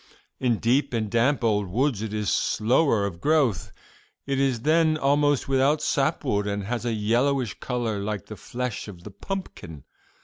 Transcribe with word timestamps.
In 0.39 0.57
deep 0.57 0.93
and 0.93 1.11
damp 1.11 1.43
old 1.43 1.67
woods 1.67 2.01
it 2.01 2.11
is 2.11 2.31
slower 2.31 3.05
of 3.05 3.21
growth; 3.21 3.71
it 4.25 4.39
is 4.39 4.61
then 4.61 4.97
almost 4.97 5.47
without 5.47 5.79
sap 5.79 6.23
wood 6.25 6.47
and 6.47 6.63
has 6.63 6.85
a 6.85 6.93
yellowish 6.93 7.59
color 7.59 7.99
like 7.99 8.25
the 8.25 8.35
flesh 8.35 8.87
of 8.87 9.03
the 9.03 9.11
pumpkin. 9.11 9.83